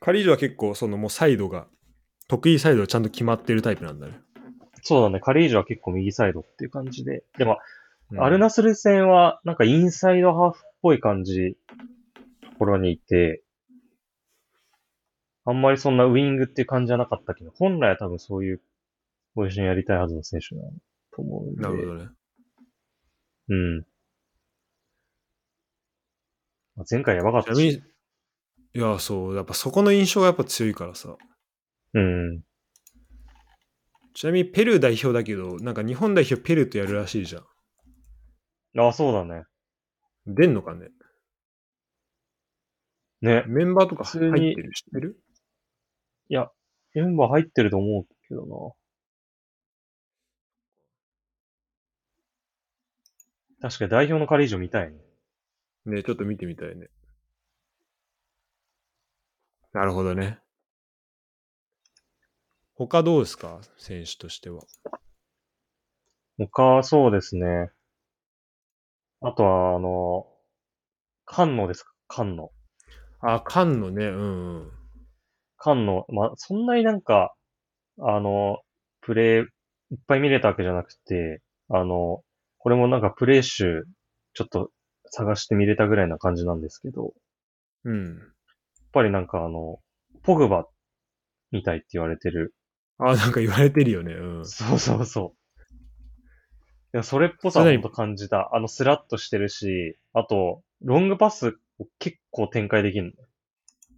[0.00, 1.66] 仮以上は結構、そのもうサイドが、
[2.26, 4.18] 得意サイドがちゃんと決まってるタイプなんだね。
[4.82, 7.22] そうだね、カリージョは結構右サイドっていう感じで。
[7.38, 7.58] でも、
[8.10, 11.56] うんアルナスル戦は、なんかインサイドハーフっぽい感じ、
[12.42, 13.42] ところにいて、
[15.46, 18.60] あんまりそんなウィングっていう感じじゃなかったけど、本来は多分そういう
[19.34, 20.62] ポジションやりたいはずの選手な
[21.14, 21.62] と思うんで。
[21.62, 22.08] なるほどね。
[23.48, 23.78] うん。
[26.76, 27.82] まあ前回やばかったし。
[28.74, 31.16] いや、そう、やっぱそこの印象がやっぱ強いからさ。
[31.92, 32.42] うん。
[34.14, 37.44] ちなみにペルー代表だけど、なんか日本代表ペルーとやるらしいじゃん。
[38.76, 39.44] あ、そうだね。
[40.26, 40.88] 出んのかね？
[43.22, 43.44] ね。
[43.46, 44.70] メンバーとか入普通にってる？
[44.74, 45.20] 知ってる？
[46.28, 46.50] いや、
[46.94, 48.46] メンバー入ってると思うけど
[53.60, 53.68] な。
[53.68, 54.98] 確かに代表のカリージョ見たいね。
[55.86, 56.88] ねちょっと見てみたいね。
[59.72, 60.38] なるほどね。
[62.76, 63.60] 他どうですか？
[63.78, 64.62] 選手としては。
[66.38, 67.70] 他、そうですね。
[69.26, 70.26] あとは、あの、
[71.28, 71.92] 菅野ですか？
[72.24, 72.50] 菅野。
[73.20, 74.72] あ、菅野ね、うんうん。
[75.60, 77.34] 菅野、まあ、そんなになんか、
[78.00, 78.58] あの、
[79.02, 82.22] プレイ、いっぱい見れたわけじゃなくて、あの、
[82.58, 83.84] これもなんかプレイ集、
[84.34, 84.70] ちょっと
[85.10, 87.12] 探して見れたぐらいな感じなんですけど、
[87.84, 88.18] うん。
[88.18, 88.26] やっ
[88.92, 89.78] ぱりなんかあの、
[90.22, 90.66] ポグバ
[91.52, 92.54] みたいって言われてる。
[92.98, 94.14] あ、なんか言われてるよね。
[94.14, 94.46] うん。
[94.46, 95.28] そうそうそう。
[95.28, 95.34] い
[96.96, 98.54] や、それっぽさを感じた。
[98.54, 103.14] あの、スラッとしてるし、あと、ロングパスを結構展開できる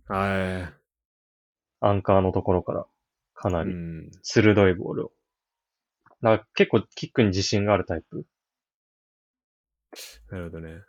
[0.09, 0.17] の。
[0.63, 0.73] は。
[1.81, 2.87] アンカーのところから。
[3.35, 4.11] かないりうん。
[4.23, 5.13] 鋭いボールを。
[6.23, 8.25] だから結構キックに自信があるタイプ。
[10.31, 10.81] なるほどね。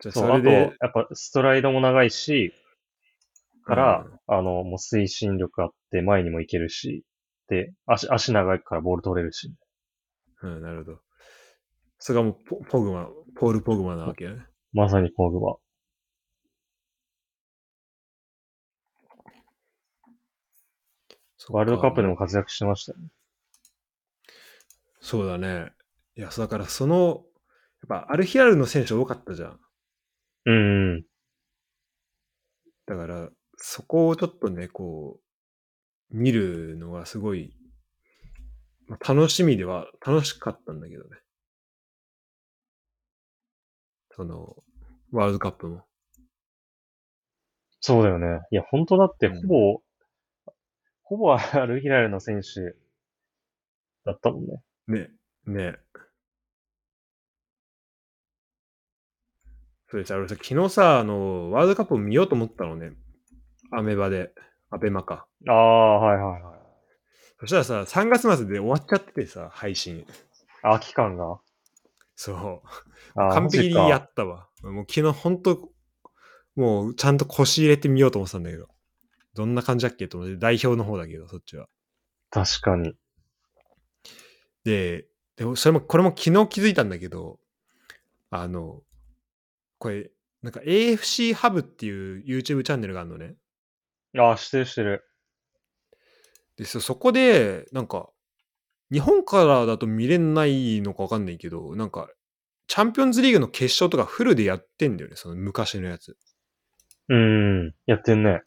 [0.00, 2.54] じゃあそ、あと、そうれでや、っぱストライドも長いし、
[3.64, 7.04] から、あの、もう推進力あって前にも行けるし、
[7.48, 9.52] で、足、足長いからボール取れるし。
[10.44, 11.00] うん、なるほど。
[11.98, 14.46] それがもうポポグマ、ポール・ポグマなわけね。
[14.72, 15.56] まさにポグバ。
[21.50, 23.08] ワールドカップでも活躍してましたよね。
[25.00, 25.72] そうだね。
[26.16, 27.24] いや、だからその、
[27.88, 29.60] やっぱアルヒラルの選手多かったじゃん。
[30.46, 31.04] うんうん。
[32.86, 35.20] だから、そこをちょっとね、こ
[36.10, 37.54] う、見るのがすごい、
[38.86, 41.10] まあ、楽しみでは、楽しかったんだけどね。
[44.10, 44.56] その、
[45.12, 45.82] ワールドカップも。
[47.80, 48.40] そうだよね。
[48.50, 49.82] いや、本当だって、うんほぼ、
[51.02, 52.76] ほぼアルヒラルの選手
[54.04, 54.62] だったもんね。
[54.86, 55.10] ね、
[55.46, 55.76] ね。
[59.88, 62.92] それさ、俺さ、昨日さ、あの、ワールドカップを見ようと思ったのね。
[63.70, 64.32] アメバで、
[64.70, 65.26] アベマか。
[65.48, 66.63] ああ、はいはいはい。
[67.40, 70.06] そしたらさ、3月末で終わっちゃっててさ、配信。
[70.62, 71.38] あ、期間が
[72.16, 72.68] そう。
[73.14, 74.48] 完璧にやったわ。
[74.62, 75.70] もう昨日ほんと、
[76.56, 78.68] もうちゃんと腰入れてみようと思ってたんだけど。
[79.34, 81.66] どんな感じだっけと思って、代表の方だけど、そっちは。
[82.30, 82.94] 確かに。
[84.64, 87.40] で、でもそれも、これも昨日気づいたんだけど、
[88.30, 88.82] あの、
[89.78, 90.10] これ、
[90.42, 93.34] なんか AFC ハブっていう YouTube チャンネルがあるのね。
[94.16, 95.04] ああ、してるしてる。
[96.56, 98.10] で、そそこで、なんか、
[98.92, 102.08] 日本からだと見れないのかわかんないけど、なんか、
[102.68, 106.16] チャンピオンズリーグの決勝とかフルでやってんだよね、その昔のやつ。
[107.08, 107.16] うー
[107.68, 108.42] ん、やってんね。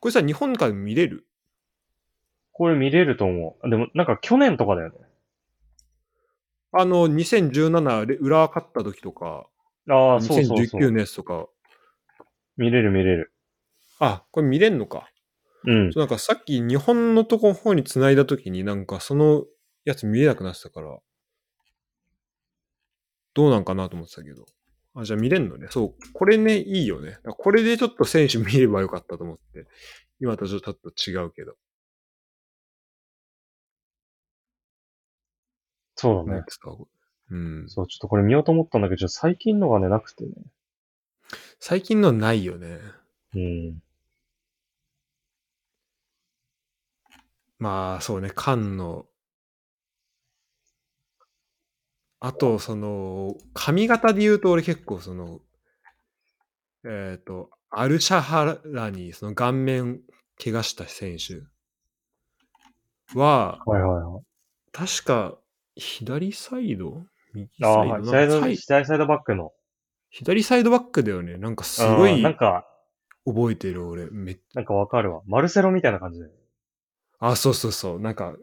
[0.00, 1.26] これさ、日本から見れる？
[2.52, 3.70] これ見れると思う。
[3.70, 4.96] でも、なんか去年とかだよね。
[6.72, 9.46] あの、2017で浦和勝った時とか、
[9.88, 10.92] ああ、そうそうそ2019う。
[10.92, 11.48] のやつとか、
[12.56, 13.32] 見れる見れる。
[14.00, 15.08] あ、これ見れんのか。
[15.68, 15.92] うん。
[15.92, 19.44] そうなんかさっき日本のとこ方に繋いだ時になんかその
[19.84, 20.98] やつ見れなくなってたから、
[23.34, 24.44] どうなんかなと思ってたけど。
[24.94, 25.68] あ、じゃあ見れんのね。
[25.70, 27.18] そう、これね、いいよね。
[27.38, 29.66] これでちょっと選手見ればよかったと思って。
[30.20, 31.54] 今とちょっと違うけど。
[35.96, 36.42] そうだね。
[37.30, 37.68] うん。
[37.68, 40.32] そう、ちょっとこれ見ようと思ったんだけど、最近のがね、なくてね。
[41.60, 42.78] 最近のないよね。
[43.34, 43.82] うん。
[47.58, 49.06] まあ、そうね、菅の。
[52.20, 55.40] あと、その、髪型で言うと俺結構その、
[56.84, 60.00] えっ、と、アルシャハラにその顔面
[60.42, 61.42] 怪我した選手
[63.18, 64.22] は、はいはいはい。
[64.72, 65.38] 確か
[65.76, 67.04] 左サイド？
[67.34, 68.00] 右ああ、サイド？
[68.00, 68.04] はい。
[68.04, 69.52] 左サイド、なんかサイ左サイドバックの。
[70.10, 71.36] 左サイドバックだよね。
[71.36, 72.66] なんかすごうんいなんか、
[73.26, 74.08] 覚えてる俺。
[74.10, 75.22] めっなんかわかるわ。
[75.26, 76.30] マルセロみたいな感じで。
[77.20, 78.00] あ、そうそうそう。
[78.00, 78.36] なんか、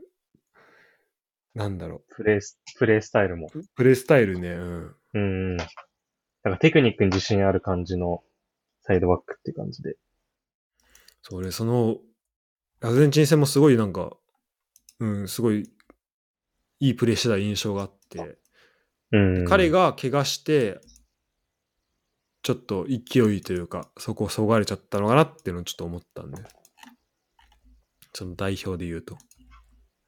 [1.54, 3.48] なんだろプレイス、プレイスタイルも。
[3.54, 3.62] う。
[3.76, 4.50] プレースタイルね。
[4.50, 4.96] うん。
[5.14, 5.58] うんうん。
[5.58, 5.68] なん
[6.54, 8.22] かテクニックに自信ある感じの
[8.82, 9.96] サイドバックって感じで。
[11.22, 11.98] そうね、その、
[12.82, 14.16] アルゼンチン戦もすごいなんか、
[15.00, 15.70] うん、すごい、
[16.82, 18.38] いいプレーしてた印象があって、
[19.12, 19.46] うんうん。
[19.46, 20.80] 彼が怪我して、
[22.44, 26.44] ちょっと勢いというか、そこをそがれちゃったのかなっていうのをちょっと思ったんで。
[28.18, 29.18] その代表で言うと。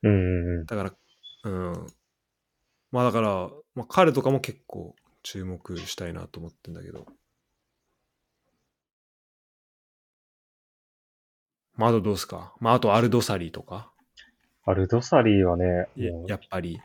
[0.04, 0.66] うんうんうん。
[0.66, 0.94] だから、
[1.44, 1.88] うん。
[2.92, 7.06] まあだから、まあ彼とかも結構注目したいなと思ってんだけど。
[11.76, 12.56] まああとどうですか？
[12.62, 13.92] まああとアルドサリーとか？
[14.66, 16.80] アルドサリーはね、ややっぱり。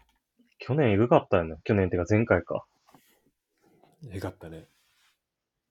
[0.58, 1.56] 去年エグかったよね。
[1.62, 2.64] 去年ってか前回か。
[4.10, 4.66] よかったね。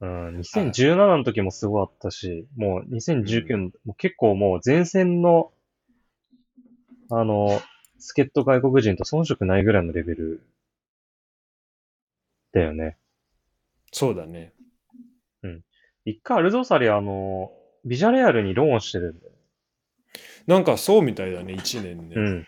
[0.01, 5.51] うん、2017の時もすごかったし、もう2019の、もう結構もう前線の、
[7.09, 7.61] あの、
[7.99, 10.41] 助っ人外国人と遜色ないぐらいのレベル
[12.51, 12.97] だよね。
[13.91, 14.53] そうだね。
[16.05, 17.51] 一回アルドサリーあの、
[17.85, 19.31] ビジャレアルにローンしてるんだよ。
[20.47, 22.15] なんかそうみたいだね、1年ね。
[22.15, 22.39] うん。
[22.41, 22.45] 一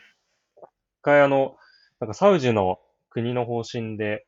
[1.02, 1.56] 回あの、
[2.00, 4.26] なんかサウジの国の方針で、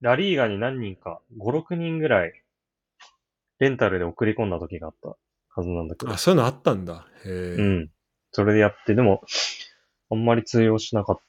[0.00, 2.32] ラリーガに何人か、5、6人ぐらい、
[3.58, 6.18] レンタルで送り込んだ時があったはずなんだけどあ、。
[6.18, 7.06] そういうのあったんだ。
[7.24, 7.30] へえ。
[7.30, 7.90] うん。
[8.32, 9.22] それでやって、でも、
[10.10, 11.20] あんまり通用しなかっ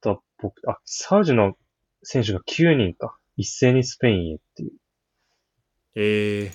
[0.00, 1.54] た僕、あ、サウジの
[2.02, 3.16] 選手が9人か。
[3.36, 4.72] 一斉にスペインへっていう。
[5.94, 6.52] ええ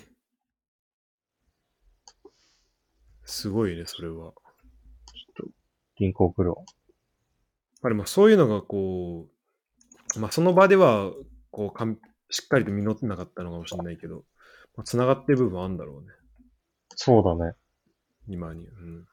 [3.24, 4.32] すごいね、それは。
[5.96, 6.64] 銀行プロ。
[7.82, 9.26] まあでもそういうのがこ
[10.16, 11.10] う、まあその場では、
[11.50, 11.98] こうかん、
[12.30, 14.24] しっかりと実ってなかったのかもしれないけど、
[14.76, 16.08] まあ、繋がってる部分はあるんだろうね。
[16.94, 17.54] そうだね。
[18.28, 18.66] 今に。
[18.66, 19.06] うん。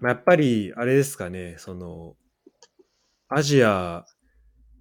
[0.00, 2.16] まあやっぱり、あれですかね、その、
[3.28, 4.06] アジア、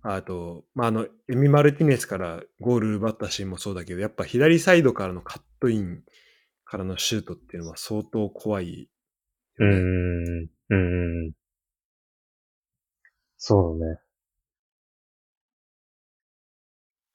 [0.01, 6.03] あと、まあ、あの、エミ・マルティネスからゴール奪ったシーンもそうだけど、やっぱ左サイドからのカットイン
[6.65, 8.89] からのシュートっていうのは相当怖い、
[9.59, 10.43] うーん。
[10.43, 10.75] うー
[11.29, 11.33] ん。
[13.37, 13.99] そうだね。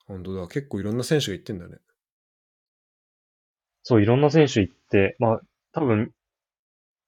[0.07, 0.49] 本当だ。
[0.49, 1.77] 結構いろんな選手が言ってんだね。
[3.85, 5.40] そう、いろんな選手行って、まあ、
[5.73, 6.12] 多分、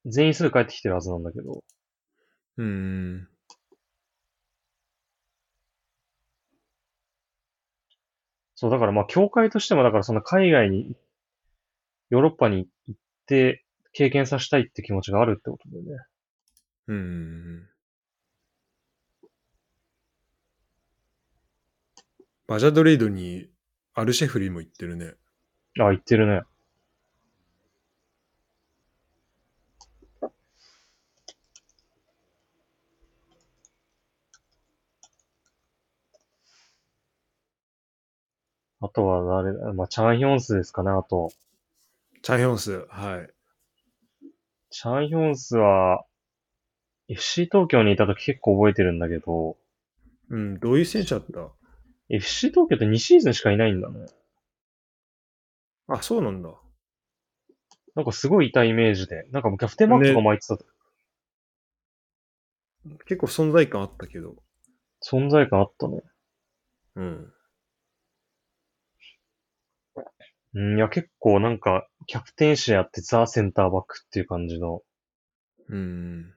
[0.06, 1.62] 全員すぐ帰ってきてるはずなんだけど、
[2.58, 3.28] うーん。
[8.56, 10.96] そう、だからまあ、協会としても、だからその海外に、
[12.10, 16.04] ヨーロッパに行って、経験させたいって気持ちがあるってことだよね。
[16.88, 17.06] うんうんう
[17.62, 17.68] ん。
[22.46, 23.48] バジャドレイドに
[23.94, 25.14] アルシェフリーも行ってるね。
[25.80, 26.42] あ、言ってるね。
[38.80, 41.30] あとは誰だまあ、チャンヒョンスですかね、あと。
[42.22, 42.86] チャンヒョンス。
[42.88, 43.30] はい。
[44.70, 46.04] チャンヒョンスは、
[47.08, 49.56] FC 東京にいた時結構覚えてるんだけど、
[50.30, 51.48] うん、どういう選手だった？
[52.08, 54.06] FC 東京って2シーズンしかいないんだね。
[55.88, 56.54] あ、そうなんだ。
[57.94, 59.26] なんかすごいいたイメージで。
[59.30, 60.58] なんかもうキャプテンマークとか巻いてた、
[63.06, 64.36] 結構存在感あったけど。
[65.02, 66.02] 存在感あったね。
[66.96, 67.32] うん。
[70.54, 74.82] うん、いや結構なんか、キャプテンシーやってザ・センターバックっていう感じの
[75.68, 76.34] うん。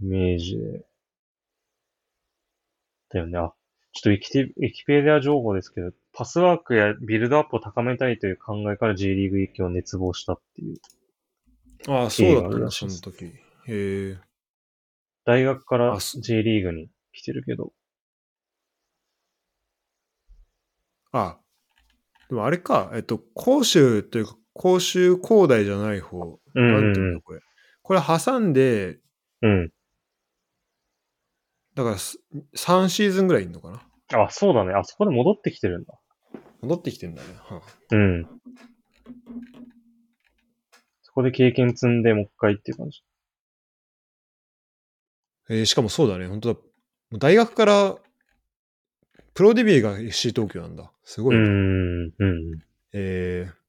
[0.00, 0.86] イメージで。
[3.10, 3.38] だよね。
[3.38, 3.52] あ、
[3.92, 10.78] ちょっとウィキティ、ウィキペディア情報ですけど、パスワークやビルドアップを高めたいという考えから J リーグ行きを熱望したっていう。
[11.88, 13.24] ああ、そうだったね、その時。
[13.24, 13.32] へ
[13.68, 14.18] え。
[15.24, 17.72] 大学から J リーグに来てるけど。
[21.12, 21.38] あ、
[22.28, 26.38] でもあれか、えっと、甲州というか、甲州高大じゃない方。
[26.54, 27.40] うんうんうんなんていうのこれ。
[27.82, 28.98] これ挟んで、
[29.42, 29.72] うん。
[31.80, 32.18] だからす
[32.56, 33.70] 3シーズンぐらいいんのか
[34.12, 34.22] な？
[34.24, 34.74] あ、そうだね。
[34.74, 35.94] あそこで戻ってきてるんだ。
[36.62, 37.28] 戻ってきてんだね。
[37.38, 37.62] はあ
[37.92, 38.26] うん。
[41.02, 43.02] そこで経験積んでもう一回っていう感じ。
[45.48, 46.60] えーしかもそうだね、本当だ。
[47.18, 47.96] 大学から、
[49.34, 50.92] プロデビューが FC 東京なんだ。
[51.02, 51.42] すごいな。
[51.42, 52.04] うん。
[52.06, 52.62] うん。
[52.92, 53.60] えー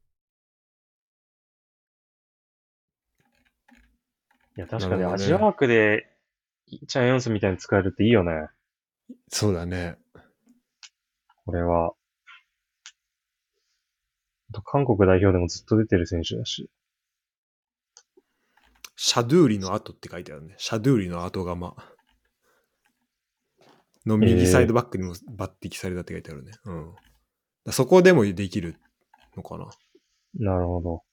[4.57, 6.10] いや、確かにねアジア枠で、
[6.87, 8.47] チャンヨンスみたいに使えるっていいよね。
[9.29, 9.97] そうだね。
[11.45, 11.93] これは。
[14.65, 16.69] 韓国代表でもずっと出てる選手だし。
[18.95, 20.55] シャドゥーリの後って書いてあるね。
[20.57, 21.75] シャドゥーリの後釜。
[24.05, 26.51] の右サイドバックにも抜擢されたって書いてあるね。
[26.65, 26.95] うん。
[27.65, 28.77] だそこでもできる
[29.35, 29.69] のかな。
[30.35, 31.03] なるほど。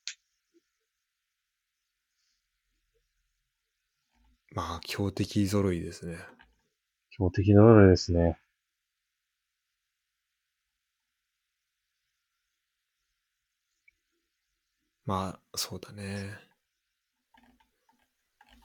[4.58, 6.16] まあ、強敵揃いですね。
[7.10, 8.40] 強敵のルールですね。
[15.06, 16.32] まあ、そうだね。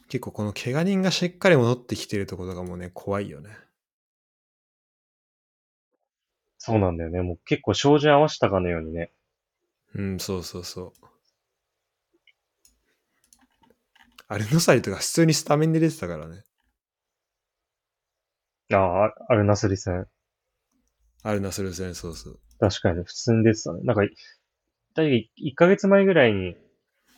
[0.09, 3.51] 結構この怪我人がしっかり戻ってきてるところがもうね、怖いよね。
[6.57, 7.21] そうなんだよね。
[7.21, 9.11] もう結構照準合わせたかのようにね。
[9.93, 11.12] うん、そうそうそう。
[14.27, 16.43] アルノサリとか普通にスタメンで出てたからね。
[18.71, 20.07] ああ、アルナスリ戦。
[21.23, 22.39] アルナスル戦、そうそう。
[22.59, 23.81] 確かに普通に出てたね。
[23.83, 24.03] なんか、
[24.95, 26.55] だい1ヶ月前ぐらいに、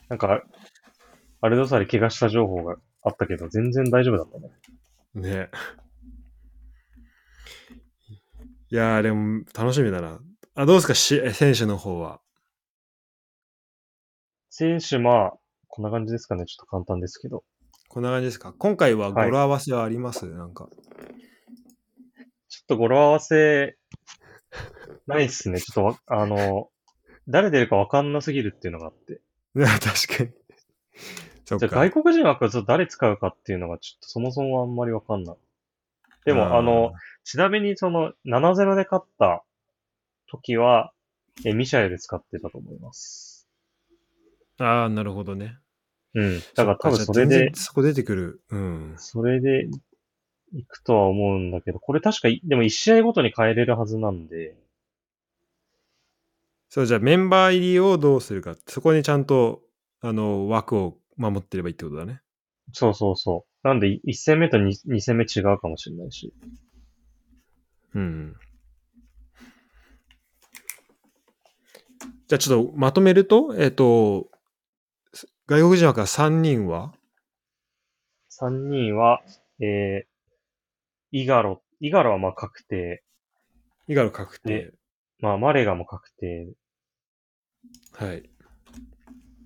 [0.10, 0.44] なんか、
[1.42, 5.30] アルドサリ怪我した情報があったけど、全然大丈夫だったね。
[5.30, 5.50] ね。
[8.72, 10.20] いやー、でも楽しみだな。
[10.56, 12.22] あ、どうですか、し選手の方は。
[14.50, 15.34] 選手、まあ、
[15.76, 16.46] こんな感じですかね。
[16.46, 17.44] ちょっと簡単ですけど。
[17.90, 18.54] こんな感じですか？
[18.58, 20.70] 今回は語呂合わせはあります、なんか。
[22.48, 23.76] ちょっと語呂合わせ、
[25.06, 25.60] ないっすね。
[25.60, 26.70] ちょっとわ、あの、
[27.28, 29.20] 誰出るかわかんなすぎるっていうのがあって。
[29.54, 30.32] ね 確かに。
[31.44, 31.68] じゃ。
[31.68, 35.36] 外国人枠はちょっと誰使うかっていうのがちょっとそもそもあんまりわかんない。
[36.24, 36.94] でも、あの、、
[37.26, 39.44] ちなみにその7-0で勝った
[40.28, 40.94] 時は、
[41.46, 43.50] え、ミシャエル使ってたと思います。
[44.58, 45.58] ああー、なるほどね。
[46.16, 46.40] うん。
[46.56, 48.42] だから多分それでそこ出てくる。
[48.50, 48.94] うん。
[48.98, 49.68] それで
[50.54, 54.56] 行くとは思うんだけど、これ確かい、でも1試合ごとに変えれるはずなんで、
[56.70, 58.56] そう、じゃあメンバー入りをどうするか。
[58.68, 59.62] そこにちゃんと、
[60.02, 62.22] あの、枠を守ってればいいってことだね。
[62.74, 63.68] そうそうそう。
[63.68, 66.34] なんで1戦目と 2, 2戦目違うかもしれないし。
[67.94, 68.36] うん。
[72.28, 74.30] じゃあちょっとまとめると、えっ、と、
[75.48, 76.92] 外国人枠は3人は
[78.42, 79.22] ？3人は、
[79.62, 80.08] えー、
[81.12, 83.04] イガロ、イガロはまあ確定。
[83.88, 84.74] 以外の確定。
[85.20, 86.52] まあマレガも確定。
[87.94, 88.28] はい。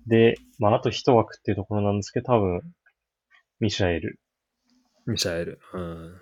[0.06, 2.62] で、まああと1枠っていうところなんですけど、多分、
[3.58, 4.18] ミシャエル。
[5.06, 5.60] ミシャエル。
[5.74, 6.14] うん。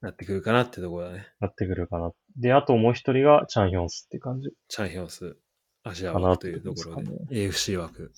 [0.00, 1.28] なってくるかなってところだね。
[1.38, 2.10] なってくるかな。
[2.36, 4.50] で、あともう一人がチャンヒョンスって感じ。
[4.66, 5.36] チャンヒョンス、
[5.84, 8.12] アジア枠というところで、ってこと AFC 枠。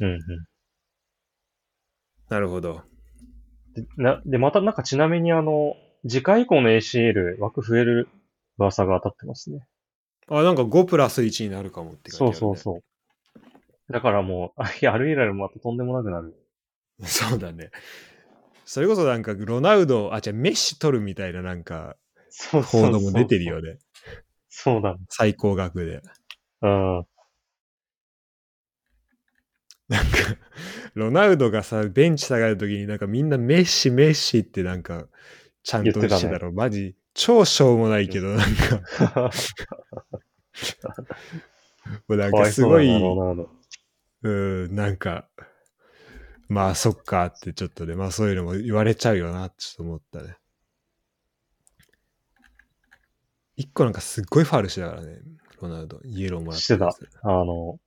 [0.00, 0.20] うんうん。
[2.28, 2.82] なるほど。
[3.74, 5.74] で、な、で、またなんかちなみにあの、
[6.06, 8.08] 次回以降の ACL 枠増える
[8.58, 9.66] 噂が当たってますね。
[10.28, 13.92] あ、なんか5プラス1になるかもってそう感じ、そうそう。
[13.92, 16.34] だからもう、あ いや、アルイラルもまたとんでもなくなる。
[17.00, 17.06] う。
[17.06, 17.70] そうだね。
[18.64, 21.96] それこそなんかロナウド、あ、じゃメッシ取るみたいななんか
[22.28, 23.78] そうそうそう報道も出てるよね。
[24.50, 24.98] そうだね。
[25.08, 26.02] 最高額で。
[26.62, 27.06] うん。
[29.88, 30.10] なんか、
[30.94, 35.06] ロナウドがさ、ベンチ下がるときになんかみんなメッシ、メッシってなんか、
[35.62, 36.52] ちゃんとしてたろ。
[36.52, 39.30] マジ、超しょうもないけど、なんか、
[42.06, 42.88] もうなんかすごい、
[44.22, 45.28] うん、なんか、
[46.48, 50.36] まあそっかってちょっとね、まあそういうのも言われちゃうよなってちょっと思ったね。
[53.56, 55.18] 一個なんかすっごいファールしてたからね、
[55.60, 56.00] ロナウド。
[56.04, 57.78] イエローもらってやつあの、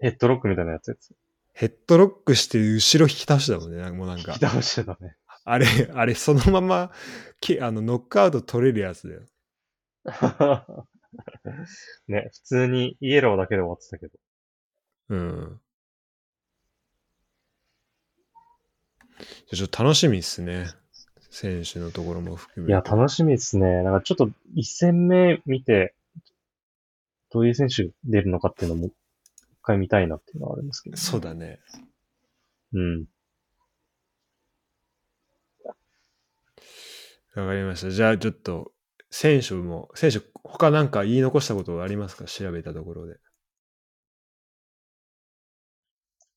[0.00, 1.14] ヘッドロックみたいなやつやつ。
[1.52, 4.46] ヘッドロックして後ろ引き倒したもんね、なんかもうなんか引き。
[4.46, 5.16] 倒してたね。
[5.44, 6.90] あれ、あれ、そのまま、
[7.40, 9.22] けあの、ノックアウト取れるやつだよ。
[12.08, 14.18] ね、普通にイエローだけで終わってたけど。
[15.10, 15.60] うん。
[19.52, 20.66] ちょっと楽しみっすね。
[21.30, 22.72] 選手のところも含めて。
[22.72, 23.82] いや、楽しみですね。
[23.82, 25.94] なんかちょっと一戦目見て、
[27.30, 28.92] どういう選手出るのかっていうのも、一
[29.64, 31.58] 回見たいなっていうのはあるんですけど、そうだね。
[32.72, 33.06] うん。
[37.34, 37.90] わかりました。
[37.90, 38.72] じゃあちょっと、
[39.10, 42.24] 選手も、選手、他なんか言い残したことありますか？
[42.26, 43.16] 調べたところで。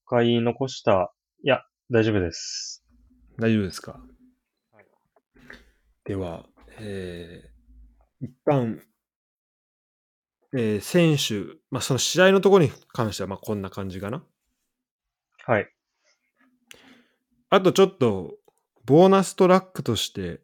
[0.06, 1.14] 他言い残した、
[1.44, 2.84] いや、大丈夫です。
[3.38, 3.92] 大丈夫ですか？
[4.72, 4.86] はい
[6.06, 6.46] では、
[6.80, 8.82] えー、一旦、
[10.54, 14.24] えー選手、まあ、その試合のところに関しては、まあ、こんな感じかな。
[15.46, 15.70] はい。
[17.50, 18.36] あとちょっと、
[18.86, 20.42] ボーナストラックとして、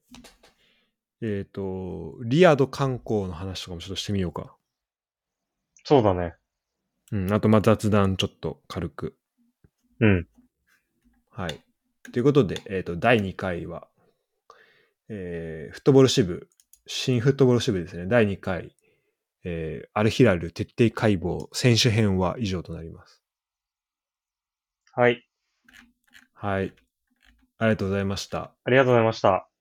[1.22, 4.56] えっ、と、リアド観光の話とかもちょっとしてみようか。
[5.86, 6.36] そうだね。
[7.12, 9.16] うん、あと、まあ、雑談ちょっと軽く。
[10.02, 10.28] うん。
[11.32, 11.60] はい。
[12.12, 13.88] ということで、えっ、と、第2回は、
[15.10, 16.50] えーフットボール支部、
[16.88, 18.76] 新フットボール支部ですね、第2回、
[19.44, 23.22] えーアルヒラル徹底解剖選手編は以上となります。
[24.94, 25.24] はい。
[26.34, 26.74] はい。
[27.58, 28.56] ありがとうございました。
[28.66, 29.53] ありがとうございました。